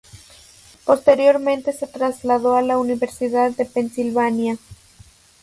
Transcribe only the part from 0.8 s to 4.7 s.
Posteriormente se trasladó a la Universidad de Pensilvania.